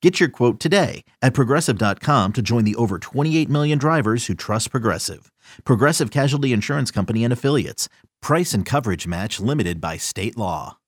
[0.00, 4.70] Get your quote today at progressive.com to join the over 28 million drivers who trust
[4.70, 5.32] Progressive.
[5.64, 7.88] Progressive Casualty Insurance Company and Affiliates.
[8.22, 10.78] Price and coverage match limited by state law.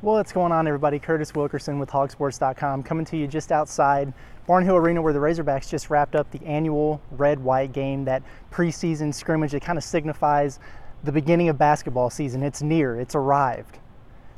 [0.00, 0.98] Well, what's going on, everybody?
[0.98, 4.14] Curtis Wilkerson with hogsports.com coming to you just outside
[4.48, 9.12] Barnhill Arena where the Razorbacks just wrapped up the annual red white game, that preseason
[9.12, 10.58] scrimmage that kind of signifies
[11.04, 12.42] the beginning of basketball season.
[12.42, 13.78] It's near, it's arrived.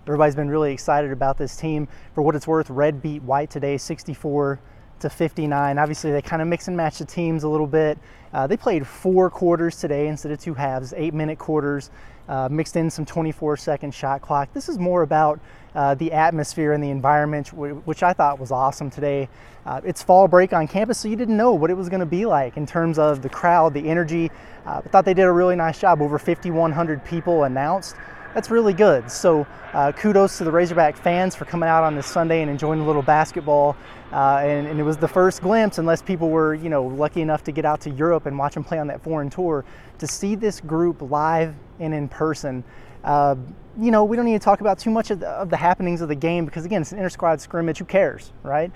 [0.08, 1.86] Everybody's been really excited about this team.
[2.14, 4.58] For what it's worth, red beat white today, 64
[5.00, 5.78] to 59.
[5.78, 7.98] Obviously, they kind of mix and match the teams a little bit.
[8.32, 11.90] Uh, they played four quarters today instead of two halves, eight minute quarters,
[12.26, 14.50] uh, mixed in some 24 second shot clock.
[14.54, 15.40] This is more about
[15.74, 19.28] uh, the atmosphere and the environment, which I thought was awesome today.
[19.66, 22.06] Uh, it's fall break on campus, so you didn't know what it was going to
[22.06, 24.30] be like in terms of the crowd, the energy.
[24.64, 26.00] Uh, I thought they did a really nice job.
[26.00, 27.94] Over 5,100 people announced
[28.34, 29.10] that's really good.
[29.10, 32.80] So uh, kudos to the Razorback fans for coming out on this Sunday and enjoying
[32.80, 33.76] a little basketball.
[34.12, 37.44] Uh, and, and, it was the first glimpse, unless people were, you know, lucky enough
[37.44, 39.66] to get out to Europe and watch them play on that foreign tour,
[39.98, 42.64] to see this group live and in person.
[43.04, 43.36] Uh,
[43.78, 46.00] you know, we don't need to talk about too much of the, of the happenings
[46.00, 47.78] of the game because, again, it's an inter-squad scrimmage.
[47.78, 48.72] Who cares, right?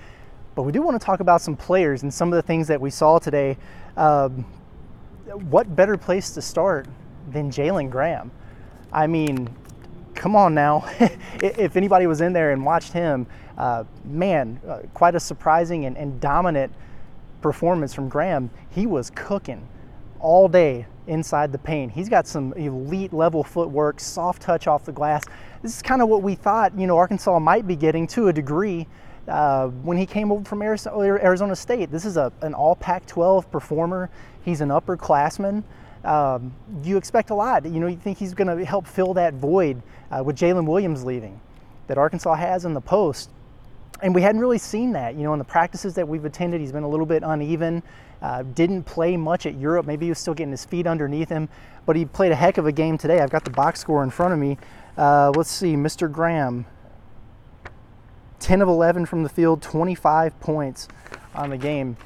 [0.55, 2.81] But we do want to talk about some players and some of the things that
[2.81, 3.57] we saw today.
[3.97, 4.45] Um,
[5.49, 6.89] what better place to start
[7.31, 8.31] than Jalen Graham?
[8.93, 9.49] I mean,
[10.15, 10.85] come on now.
[11.41, 13.27] if anybody was in there and watched him,
[13.57, 16.73] uh, man, uh, quite a surprising and, and dominant
[17.41, 18.51] performance from Graham.
[18.71, 19.67] He was cooking
[20.21, 21.93] all day inside the paint.
[21.93, 25.23] He's got some elite level footwork, soft touch off the glass.
[25.63, 28.33] This is kind of what we thought, you know, Arkansas might be getting to a
[28.33, 28.87] degree
[29.29, 31.91] uh, when he came over from Arizona State.
[31.91, 34.11] This is a, an all Pac 12 performer.
[34.45, 35.63] He's an upperclassman
[36.05, 37.65] um, you expect a lot.
[37.65, 41.05] You know, you think he's going to help fill that void uh, with Jaylin Williams
[41.05, 41.41] leaving
[41.87, 43.31] that Arkansas has in the post.
[44.03, 45.15] And we hadn't really seen that.
[45.15, 47.83] You know, in the practices that we've attended, he's been a little bit uneven.
[48.21, 49.87] Uh, didn't play much at Europe.
[49.87, 51.49] Maybe he was still getting his feet underneath him,
[51.87, 53.21] but he played a heck of a game today.
[53.21, 54.59] I've got the box score in front of me.
[54.97, 56.11] Uh, let's see, Mr.
[56.11, 56.67] Graham,
[58.39, 60.89] 10 of 11 from the field, 25 points
[61.35, 61.97] on the game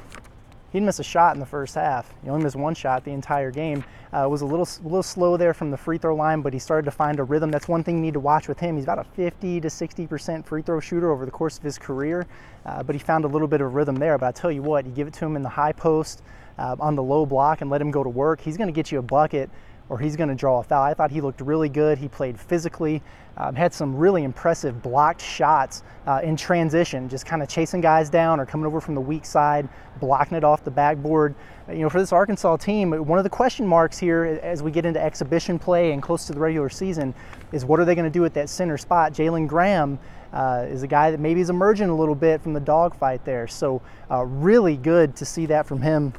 [0.71, 2.13] he didn't miss a shot in the first half.
[2.23, 3.85] He only missed one shot the entire game.
[4.13, 6.59] Uh, was a little a little slow there from the free throw line, but he
[6.59, 7.51] started to find a rhythm.
[7.51, 8.77] That's one thing you need to watch with him.
[8.77, 11.79] He's about a 50 to 60 percent free throw shooter over the course of his
[11.79, 12.27] career,
[12.65, 14.19] uh, but he found a little bit of rhythm there.
[14.19, 16.23] But I tell you what, you give it to him in the high post,
[16.59, 18.41] uh, on the low block, and let him go to work.
[18.41, 19.51] He's going to get you a bucket
[19.89, 20.83] or he's going to draw a foul.
[20.83, 21.99] I thought he looked really good.
[21.99, 23.03] He played physically,
[23.37, 28.11] um, had some really impressive blocked shots uh, in transition, just kind of chasing guys
[28.11, 29.69] down or coming over from the weak side,
[30.01, 31.35] blocking it off the backboard.
[31.69, 34.87] You know, for this Arkansas team, one of the question marks here as we get
[34.87, 37.15] into exhibition play and close to the regular season
[37.53, 39.13] is what are they going to do at that center spot?
[39.13, 39.99] Jalen Graham.
[40.33, 43.47] Uh, is a guy that maybe is emerging a little bit from the dogfight there.
[43.47, 43.81] So,
[44.11, 46.13] uh, really good to see that from him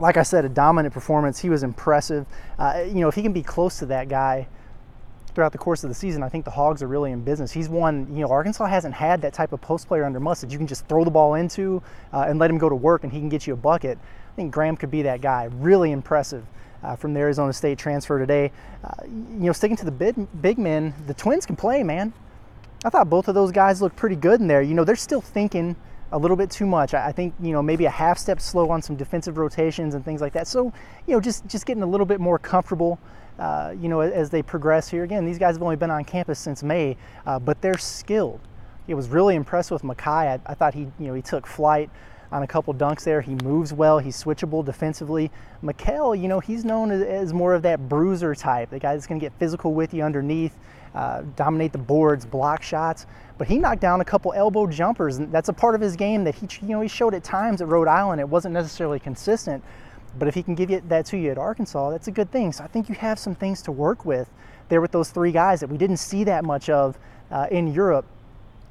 [0.00, 1.38] like I said, a dominant performance.
[1.38, 2.26] He was impressive.
[2.58, 4.46] Uh, you know, if he can be close to that guy
[5.34, 7.52] throughout the course of the season, I think the Hogs are really in business.
[7.52, 10.58] He's one, you know, Arkansas hasn't had that type of post player under Muss you
[10.58, 13.18] can just throw the ball into uh, and let him go to work and he
[13.18, 13.98] can get you a bucket.
[14.32, 15.48] I think Graham could be that guy.
[15.52, 16.44] Really impressive.
[16.82, 18.52] Uh, from the Arizona State transfer today.
[18.84, 22.12] Uh, you know, sticking to the big, big men, the Twins can play, man.
[22.84, 24.62] I thought both of those guys looked pretty good in there.
[24.62, 25.74] You know, they're still thinking
[26.12, 26.94] a little bit too much.
[26.94, 30.20] I think you know maybe a half step slow on some defensive rotations and things
[30.20, 30.46] like that.
[30.46, 30.72] So
[31.06, 32.98] you know just just getting a little bit more comfortable.
[33.38, 35.04] Uh, you know as they progress here.
[35.04, 38.40] Again, these guys have only been on campus since May, uh, but they're skilled.
[38.88, 40.06] It was really impressed with Makhi.
[40.06, 41.90] I, I, thought he you know he took flight
[42.32, 43.20] on a couple dunks there.
[43.20, 43.98] He moves well.
[43.98, 45.30] He's switchable defensively.
[45.62, 49.06] Makhel, you know, he's known as, as more of that bruiser type, the guy that's
[49.06, 50.54] going to get physical with you underneath,
[50.94, 53.06] uh, dominate the boards, block shots.
[53.38, 56.24] But he knocked down a couple elbow jumpers, and that's a part of his game
[56.24, 58.20] that he, you know, he showed at times at Rhode Island.
[58.20, 59.62] It wasn't necessarily consistent,
[60.18, 62.52] But if he can give you that to you at Arkansas, that's a good thing.
[62.52, 64.28] So I think you have some things to work with
[64.68, 66.98] there with those three guys that we didn't see that much of
[67.30, 68.06] uh, in Europe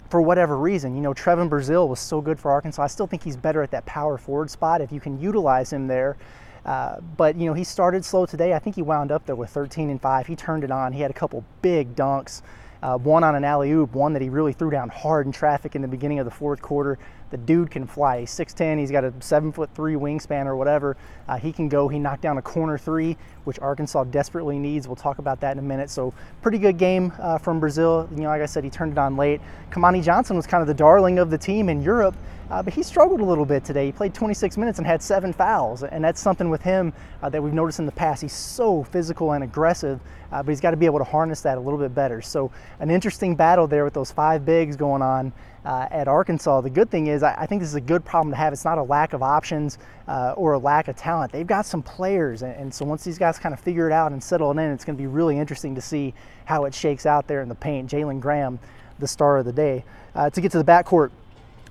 [0.09, 0.95] for whatever reason.
[0.95, 2.83] You know, Trevon Brazile was so good for Arkansas.
[2.83, 5.87] I still think he's better at that power forward spot if you can utilize him
[5.87, 6.17] there.
[6.65, 8.53] Uh, but you know, he started slow today.
[8.53, 10.27] I think he wound up there with 13 and 5.
[10.27, 10.93] He turned it on.
[10.93, 12.41] He had a couple big dunks.
[12.81, 15.75] Uh, one on an alley oop, one that he really threw down hard in traffic
[15.75, 16.99] in the beginning of the fourth quarter.
[17.31, 18.21] The dude can fly.
[18.21, 20.95] He's 6'10, he's got a 7 foot 3 wingspan or whatever.
[21.27, 21.87] Uh, he can go.
[21.87, 24.87] He knocked down a corner three, which Arkansas desperately needs.
[24.87, 25.89] We'll talk about that in a minute.
[25.89, 28.09] So, pretty good game uh, from Brazile.
[28.11, 29.41] You know, like I said, he turned it on late.
[29.71, 32.15] Kamani Johnson was kind of the darling of the team in Europe.
[32.49, 33.87] Uh, but he struggled a little bit today.
[33.87, 36.93] He played 26 minutes and had seven fouls, and that's something with him
[37.23, 38.21] uh, that we've noticed in the past.
[38.21, 39.99] He's so physical and aggressive,
[40.31, 42.21] uh, but he's got to be able to harness that a little bit better.
[42.21, 45.33] So, an interesting battle there with those five bigs going on
[45.65, 46.61] uh, at Arkansas.
[46.61, 48.53] The good thing is, I, I, think this is a good problem to have.
[48.53, 51.31] It's not a lack of options uh, or a lack of talent.
[51.31, 54.11] They've got some players, and, and so once these guys kind of figure it out
[54.11, 56.13] and settle it in, it's going to be really interesting to see
[56.45, 57.89] how it shakes out there in the paint.
[57.89, 58.59] Jalen Graham,
[58.99, 59.83] the star of the day.
[60.13, 61.09] Uh, to get to the backcourt,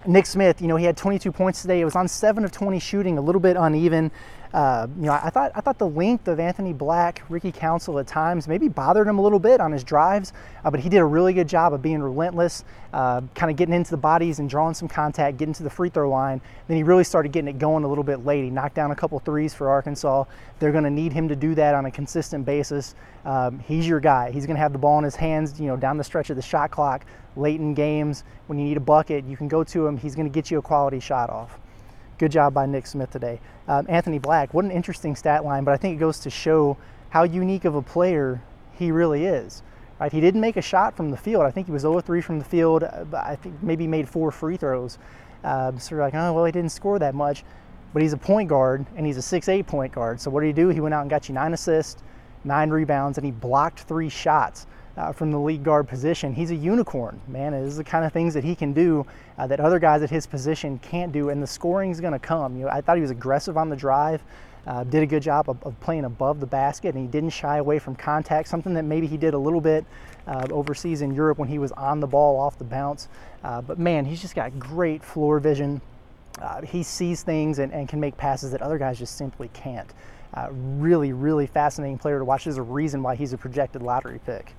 [0.06, 1.80] Nick Smith, you know, he had 22 points today.
[1.80, 4.10] It was on 7 of 20 shooting, a little bit uneven.
[4.54, 8.06] Uh, you know, I thought I thought the length of Anthony Black, Ricky Council at
[8.06, 10.32] times maybe bothered him a little bit on his drives,
[10.64, 12.62] uh, but he did a really good job of being relentless,
[12.92, 15.88] uh, kind of getting into the bodies and drawing some contact, getting to the free
[15.88, 16.40] throw line.
[16.68, 18.44] Then he really started getting it going a little bit late.
[18.44, 20.22] He knocked down a couple threes for Arkansas.
[20.60, 22.94] They're going to need him to do that on a consistent basis.
[23.24, 24.30] Um, he's your guy.
[24.30, 26.36] He's going to have the ball in his hands, you know, down the stretch of
[26.36, 29.24] the shot clock, late in games when you need a bucket.
[29.24, 29.96] You can go to him.
[29.96, 31.58] He's going to get you a quality shot off.
[32.16, 33.40] Good job by Nick Smith today.
[33.66, 36.76] Um, Anthony Black, what an interesting stat line, but I think it goes to show
[37.10, 38.40] how unique of a player
[38.70, 39.64] he really is.
[39.98, 40.12] Right?
[40.12, 41.42] He didn't make a shot from the field.
[41.42, 42.84] I think he was 0 3 from the field.
[42.84, 44.98] Uh, I think maybe made four free throws.
[45.42, 47.44] Uh, so you're like, oh, well, he didn't score that much.
[47.92, 50.20] But he's a point guard, and he's a 6'8 point guard.
[50.20, 50.68] So what did he do?
[50.68, 52.02] He went out and got you nine assists,
[52.44, 56.32] nine rebounds, and he blocked three shots uh, from the lead guard position.
[56.32, 57.52] He's a unicorn, man.
[57.52, 59.06] This is the kind of things that he can do
[59.38, 62.18] uh, that other guys at his position can't do, and the scoring is going to
[62.18, 62.56] come.
[62.56, 64.22] You know, I thought he was aggressive on the drive.
[64.66, 67.58] Uh, did a good job of, of, playing above the basket, and he didn't shy
[67.58, 68.48] away from contact.
[68.48, 69.84] Something that maybe he did a little bit
[70.26, 73.08] uh, overseas in Europe when he was on the ball off the bounce.
[73.42, 75.82] Uh, but man, he's just got great floor vision.
[76.40, 79.92] Uh, he sees things and, and, can make passes that other guys just simply can't.
[80.32, 82.44] Uh, really, really fascinating player to watch.
[82.44, 84.54] There's a reason why he's a projected lottery pick.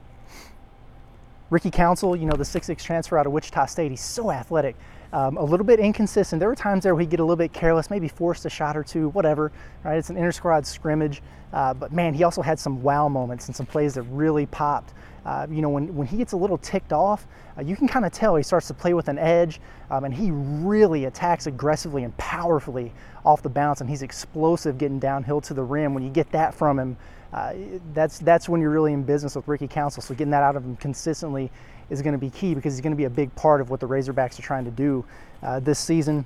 [1.50, 4.76] Ricky Council, you know, the 6'6 transfer out of Wichita State, he's so athletic.
[5.16, 6.42] Um, a little bit inconsistent.
[6.42, 8.76] There were times there where he'd get a little bit careless, maybe forced a shot
[8.76, 9.50] or two, whatever,
[9.86, 9.98] right?
[9.98, 11.22] It's an inter squad scrimmage.
[11.54, 14.94] Uh, but man, he also had some wow moments and some plays that really popped.
[15.26, 17.28] Uh, you know, when, when he gets a little ticked off,
[17.58, 20.14] uh, you can kind of tell he starts to play with an edge, um, and
[20.14, 22.92] he really attacks aggressively and powerfully
[23.24, 25.94] off the bounce, and he's explosive getting downhill to the rim.
[25.94, 26.98] When you get that from him,
[27.32, 27.54] uh,
[27.94, 30.04] that's that's when you're really in business with Ricky Council.
[30.04, 31.52] So getting that out of him consistently
[31.90, 33.80] is going to be key because he's going to be a big part of what
[33.80, 35.06] the Razorbacks are trying to do
[35.44, 36.26] uh, this season.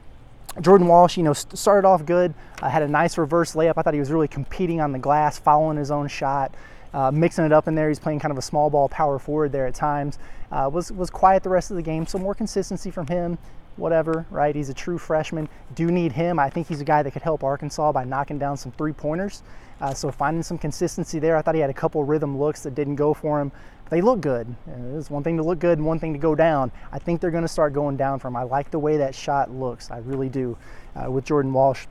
[0.62, 3.74] Jordan Walsh, you know, started off good, uh, had a nice reverse layup.
[3.78, 6.54] I thought he was really competing on the glass, following his own shot,
[6.94, 7.88] uh, mixing it up in there.
[7.88, 10.18] He's playing kind of a small ball power forward there at times.
[10.52, 13.38] Uh, was was quiet the rest of the game, so more consistency from him
[13.80, 14.56] whatever, right?
[14.56, 15.50] He's a true freshman.
[15.76, 16.40] Do need him.
[16.40, 19.44] I think he's a guy that could help Arkansas by knocking down some three pointers.
[19.82, 21.38] Uh, so finding some consistency there.
[21.38, 23.52] I thought he had a couple rhythm looks that didn't go for him.
[23.90, 24.54] They look good.
[24.96, 26.72] It's one thing to look good and one thing to go down.
[26.92, 28.36] I think they're going to start going down for him.
[28.36, 29.90] I like the way that shot looks.
[29.90, 30.58] I really do.
[30.96, 31.86] Uh, with Jordan Walsh.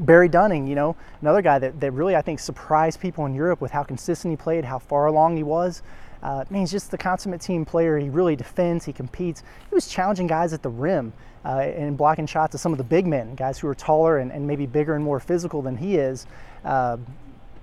[0.00, 3.60] Barry Dunning, you know, another guy that, that really I think surprised people in Europe
[3.60, 5.82] with how consistent he played, how far along he was.
[6.22, 7.98] Uh, man, he's just the consummate team player.
[7.98, 9.42] He really defends, he competes.
[9.68, 11.12] He was challenging guys at the rim
[11.44, 14.30] uh, and blocking shots of some of the big men, guys who are taller and,
[14.30, 16.26] and maybe bigger and more physical than he is.
[16.64, 16.96] Uh,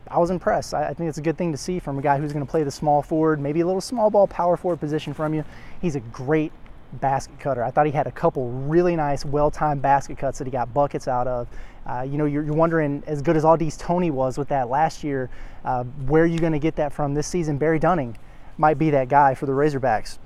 [0.09, 0.73] I was impressed.
[0.73, 2.49] I, I, think it's a good thing to see from a guy who's going to
[2.49, 5.45] play the small forward, maybe a little small ball power forward position from you.
[5.81, 6.51] He's a great
[6.93, 7.63] basket cutter.
[7.63, 11.07] I thought he had a couple really nice, well-timed basket cuts that he got buckets
[11.07, 11.47] out of.
[11.85, 15.03] Uh, you know, you're, you're, wondering, as good as Au'Diese Toney was with that last
[15.03, 15.29] year,
[15.63, 17.57] uh, where are you going to get that from this season?
[17.57, 18.17] Barry Dunning
[18.59, 20.19] might be that guy for the Razorbacks.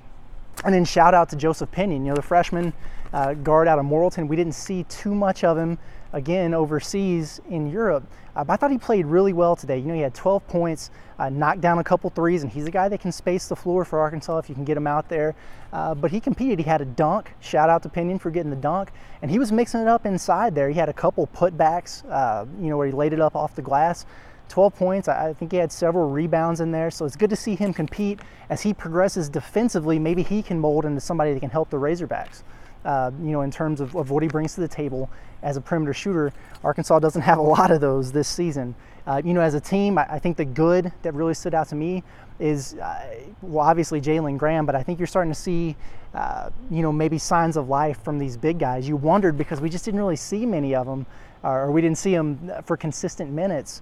[0.66, 2.74] And then shout out to Joseph Pinion, you know, the freshman
[3.14, 4.28] uh, guard out of Morrilton.
[4.28, 5.78] We didn't see too much of him
[6.14, 8.04] again overseas in Europe.
[8.36, 9.78] Uh, but I thought he played really well today.
[9.78, 12.72] You know, he had 12 points, uh, knocked down a couple threes, and he's a
[12.72, 15.36] guy that can space the floor for Arkansas if you can get him out there.
[15.72, 16.60] Uh, but he competed.
[16.60, 17.34] He had a dunk.
[17.40, 18.92] Shout out to Pinion for getting the dunk.
[19.22, 20.70] And he was mixing it up inside there.
[20.70, 23.62] He had a couple putbacks, uh, you know, where he laid it up off the
[23.62, 24.06] glass.
[24.50, 25.08] 12 points.
[25.08, 26.92] I think he had several rebounds in there.
[26.92, 28.20] So it's good to see him compete
[28.50, 30.00] as he progresses defensively.
[30.00, 32.44] Maybe he can mold into somebody that can help the Razorbacks.
[32.86, 35.10] uh, you know, in terms of, of, what he brings to the table
[35.42, 36.34] as a perimeter shooter.
[36.64, 38.76] Arkansas doesn't have a lot of those this season.
[39.06, 41.68] Uh, you know, as a team, I, I, think the good that really stood out
[41.70, 42.04] to me
[42.40, 45.76] is, uh, well, obviously Jalen Graham, but I think you're starting to see,
[46.14, 48.88] uh, you know, maybe signs of life from these big guys.
[48.88, 51.06] You wondered because we just didn't really see many of them,
[51.44, 53.82] or we didn't see them for consistent minutes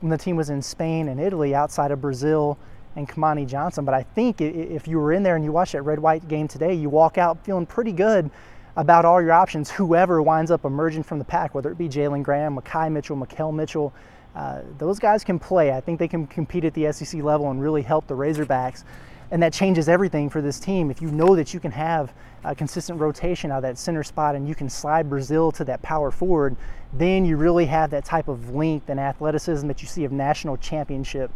[0.00, 2.56] when the team was in Spain and Italy outside of Brazile
[2.96, 3.84] and Kamani Johnson.
[3.84, 6.48] But I think if you were in there and you watched that red white game
[6.48, 8.30] today, you walk out feeling pretty good
[8.76, 12.22] about all your options, whoever winds up emerging from the pack, whether it be Jalen
[12.22, 13.92] Graham, Makhi Mitchell, Makhel Mitchell.
[14.36, 15.72] Uh, those guys can play.
[15.72, 18.84] I think they can compete at the SEC level and really help the Razorbacks.
[19.30, 20.90] And that changes everything for this team.
[20.90, 22.12] If you know that you can have
[22.44, 25.82] a consistent rotation out of that center spot and you can slide Brazile to that
[25.82, 26.56] power forward,
[26.92, 30.56] then you really have that type of length and athleticism that you see of national
[30.56, 31.30] championship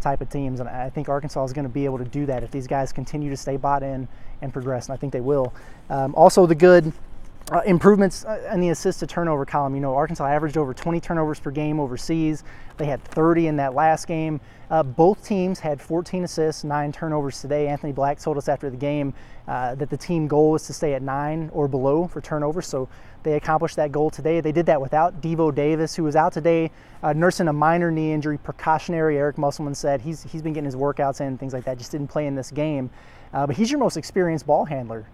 [0.00, 0.60] type of teams.
[0.60, 2.92] And I think Arkansas is going to be able to do that if these guys
[2.92, 4.08] continue to stay bought in
[4.42, 4.88] and progress.
[4.88, 5.54] And I think they will.
[5.90, 6.92] Um, also, the good
[7.50, 9.74] uh, improvements uh, in the assist to turnover column.
[9.74, 12.44] You know, Arkansas averaged over 20 turnovers per game overseas.
[12.76, 14.40] They had 30 in that last game.
[14.70, 17.68] Uh, both teams had 14 assists, nine turnovers today.
[17.68, 19.14] Anthony Black told us after the game
[19.46, 22.66] uh, that the team goal was to stay at nine or below for turnovers.
[22.66, 22.86] So
[23.22, 24.42] they accomplished that goal today.
[24.42, 26.70] They did that without Devo Davis, who was out today
[27.02, 29.16] uh, nursing a minor knee injury, precautionary.
[29.16, 31.78] Eric Musselman said he's he's been getting his workouts in, things like that.
[31.78, 32.90] Just didn't play in this game,
[33.32, 35.06] uh, but he's your most experienced ball handler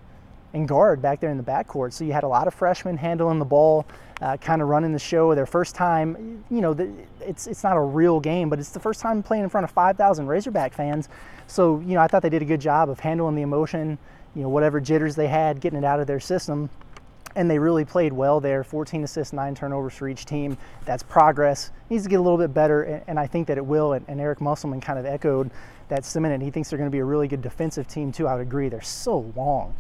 [0.54, 1.92] and guard back there in the backcourt.
[1.92, 3.84] So you had a lot of freshmen handling the ball,
[4.22, 5.34] uh, kind of running the show.
[5.34, 8.80] Their first time, you know, the, it's it's not a real game, but it's the
[8.80, 11.08] first time playing in front of 5,000 Razorback fans.
[11.48, 13.98] So you know, I thought they did a good job of handling the emotion,
[14.34, 16.70] you know, whatever jitters they had, getting it out of their system.
[17.36, 18.62] And they really played well there.
[18.62, 20.56] 14 assists, nine turnovers for each team.
[20.84, 21.72] That's progress.
[21.90, 23.94] Needs to get a little bit better, and, I think that it will.
[23.94, 25.50] And, and Eric Musselman kind of echoed
[25.88, 26.44] that sentiment.
[26.44, 28.28] He thinks they're going to be a really good defensive team too.
[28.28, 28.68] I would agree.
[28.68, 29.74] They're so long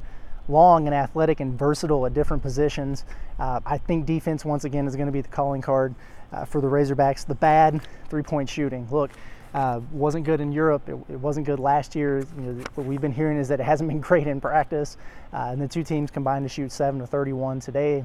[0.48, 3.04] long and athletic and versatile at different positions.
[3.38, 5.94] Uh, I think defense, once again, is going to be the calling card
[6.32, 7.26] uh, for the Razorbacks.
[7.26, 8.86] The bad three point shooting.
[8.90, 9.10] Look,
[9.54, 10.88] uh, wasn't good in Europe.
[10.88, 12.26] It, it, wasn't good last year.
[12.36, 14.96] You know, what we've been hearing is that it hasn't been great in practice.
[15.32, 18.04] Uh, and the two teams combined to shoot 7 to 31 today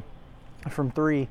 [0.69, 1.27] from three.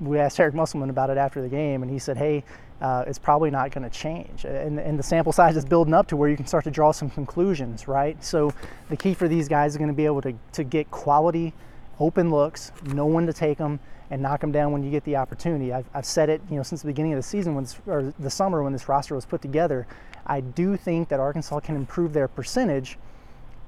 [0.00, 2.44] We asked Eric Musselman about it after the game, and he said, hey,
[2.80, 4.44] uh, it's probably not going to change.
[4.44, 6.92] And, and, the sample size is building up to where you can start to draw
[6.92, 8.22] some conclusions, right?
[8.22, 8.52] So
[8.90, 11.54] the key for these guys is going to be able to, to get quality,
[11.98, 15.16] open looks, know when to take them, and knock them down when you get the
[15.16, 15.72] opportunity.
[15.72, 18.12] I've, I've said it, you know, since the beginning of the season, when this, or
[18.18, 19.86] the summer when this roster was put together.
[20.26, 22.98] I do think that Arkansas can improve their percentage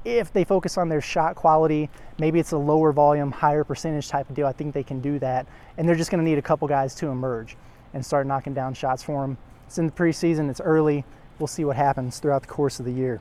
[0.05, 4.29] if they focus on their shot quality, maybe it's a lower volume, higher percentage type
[4.29, 4.47] of deal.
[4.47, 5.47] I think they can do that.
[5.77, 7.57] And they're just going to need a couple guys to emerge
[7.95, 9.37] and start knocking down shots for them.
[9.67, 11.05] It's in the preseason, it's early.
[11.39, 13.21] We'll see what happens throughout the course of the year.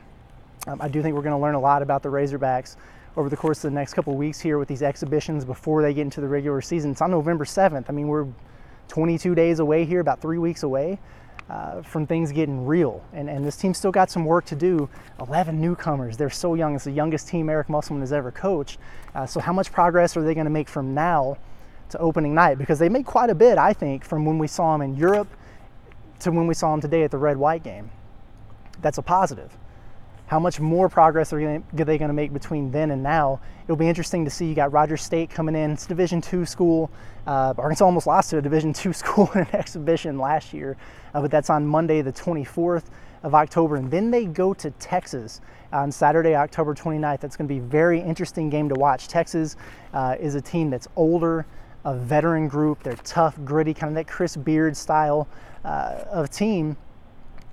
[0.65, 2.75] Um, I do think we're going to learn a lot about the Razorbacks
[3.15, 6.01] over the course of the next couple weeks here with these exhibitions before they get
[6.01, 6.91] into the regular season.
[6.91, 7.85] It's on November 7th.
[7.89, 8.27] I mean, we're
[8.87, 10.99] 22 days away here, about three weeks away
[11.49, 13.03] uh, from things getting real.
[13.13, 14.89] And, and this team's still got some work to do.
[15.19, 16.17] 11 newcomers.
[16.17, 16.75] They're so young.
[16.75, 18.79] It's the youngest team Eric Musselman has ever coached.
[19.15, 21.37] Uh, so, how much progress are they going to make from now
[21.89, 22.57] to opening night?
[22.57, 25.29] Because they made quite a bit, I think, from when we saw them in Europe
[26.19, 27.91] to when we saw them today at the red white game.
[28.81, 29.55] That's a positive.
[30.27, 31.39] How much more progress are
[31.73, 33.39] they going to make between then and now?
[33.63, 34.45] It'll be interesting to see.
[34.45, 35.71] You got Rogers State coming in.
[35.71, 36.91] It's Division two school.
[37.25, 40.75] Uh, Arkansas almost lost to a Division two school in an exhibition last year,
[41.13, 42.83] uh, but that's on Monday, the 24th
[43.23, 45.39] of October, and then they go to Texas
[45.71, 47.21] on Saturday, October 29th.
[47.21, 49.07] That's going to be a very interesting game to watch.
[49.07, 49.55] Texas
[49.93, 51.45] uh, is a team that's older,
[51.85, 52.83] a veteran group.
[52.83, 55.29] They're tough, gritty, kind of that Chris Beard style
[55.63, 56.75] uh, of team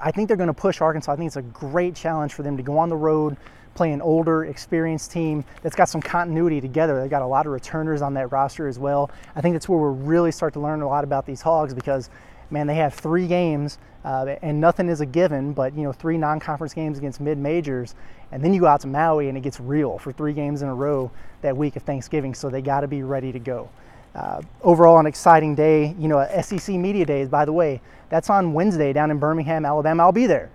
[0.05, 1.11] I think they're going to push Arkansas.
[1.11, 3.39] I think it's a great challenge for them to go on the road,
[3.75, 7.01] play an older, experienced team that's got some continuity together.
[7.01, 9.11] They've got a lot of returners on that roster as well.
[9.35, 12.11] I think that's where we'll really start to learn a lot about these Hogs because,
[12.51, 16.19] man, they have three games uh, and nothing is a given, but you know, three
[16.19, 17.95] non-conference games against mid-majors,
[18.31, 20.69] and then you go out to Maui and it gets real for three games in
[20.69, 22.35] a row that week of Thanksgiving.
[22.35, 23.71] So they got to be ready to go.
[24.15, 25.95] Uh, overall, an exciting day.
[25.99, 27.81] You know, SEC Media Days, by the way,
[28.11, 30.05] that's on Wednesday down in Birmingham, Alabama.
[30.05, 30.51] I'll be there.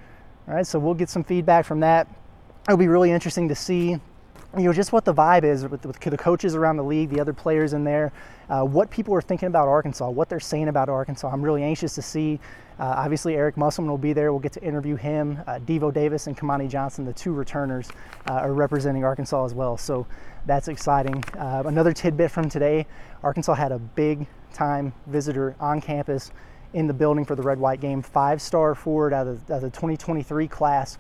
[0.48, 2.08] All right, so we'll get some feedback from that.
[2.68, 4.00] It'll be really interesting to see
[4.58, 7.20] you know just what the vibe is with, with, the coaches around the league, the
[7.20, 8.12] other players in there,
[8.50, 11.29] uh, what people are thinking about Arkansas, what they're saying about Arkansas.
[11.29, 12.39] I'm really anxious to see.
[12.79, 14.32] Uh, obviously, Eric Musselman will be there.
[14.32, 15.39] We'll get to interview him.
[15.46, 17.89] Uh, Devo Davis and Kamani Johnson, the two returners,
[18.27, 19.77] uh, are representing Arkansas as well.
[19.77, 20.08] So
[20.48, 21.24] that's exciting.
[21.38, 22.88] Uh, another tidbit from today:
[23.22, 26.32] Arkansas had a big time visitor on campus
[26.74, 28.01] in the building for the red white game.
[28.01, 30.98] Five star forward out of, out of the 2023 class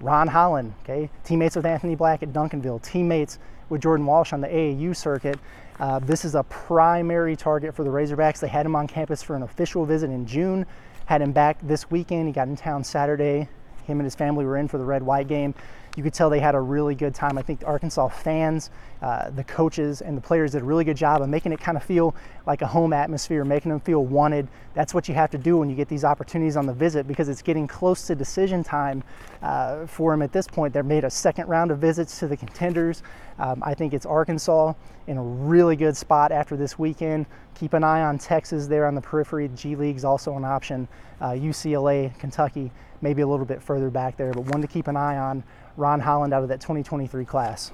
[0.00, 4.48] Ron Holland, okay, teammates with Anthony Black at Duncanville, teammates with Jordan Walsh on the
[4.48, 5.38] AAU circuit.
[5.80, 8.40] Uh, this is a primary target for the Razorbacks.
[8.40, 10.66] They had him on campus for an official visit in June,
[11.06, 12.26] had him back this weekend.
[12.26, 13.48] He got in town Saturday.
[13.84, 15.54] Him and his family were in for the red white game
[15.96, 17.36] you could tell they had a really good time.
[17.36, 18.70] I think the Arkansas fans,
[19.02, 21.76] uh, the coaches, and the players did a really good job of making it kind
[21.76, 22.14] of feel
[22.46, 24.48] like a home atmosphere, making them feel wanted.
[24.74, 27.28] That's what you have to do when you get these opportunities on the visit because
[27.28, 29.04] it's getting close to decision time
[29.42, 30.72] uh, for them at this point.
[30.72, 33.02] They've made a second round of visits to the contenders.
[33.38, 34.72] Um, I think it's Arkansas
[35.06, 37.26] in a really good spot after this weekend.
[37.54, 39.50] Keep an eye on Texas there on the periphery.
[39.54, 40.88] G League's also an option.
[41.20, 42.70] Uh, UCLA, Kentucky,
[43.02, 45.44] maybe a little bit further back there, but one to keep an eye on.
[45.76, 47.72] Ron Holland out of that 2023 class.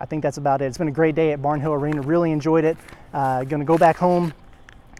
[0.00, 0.66] I think that's about it.
[0.66, 2.02] It's been a great day at Barnhill Arena.
[2.02, 2.76] Really enjoyed it.
[3.12, 4.32] Uh, going to go back home,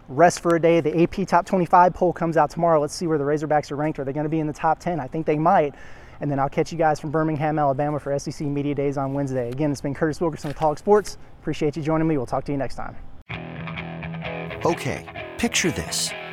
[0.09, 0.81] rest for a day.
[0.81, 2.81] The AP Top 25 poll comes out tomorrow.
[2.81, 3.99] Let's see where the Razorbacks are ranked.
[3.99, 4.99] Are they going to be in the top 10?
[4.99, 5.73] I think they might.
[6.21, 9.49] And then I'll catch you guys from Birmingham, Alabama for SEC Media Days on Wednesday.
[9.49, 11.17] Again, it's been Curtis Wilkerson with Hog Sports.
[11.39, 12.17] Appreciate you joining me.
[12.17, 12.97] We'll talk to you next time.
[14.65, 16.11] Okay, picture this.